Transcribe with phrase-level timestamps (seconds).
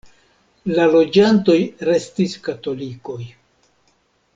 [0.77, 1.59] La loĝantoj
[1.91, 3.23] restis katolikoj.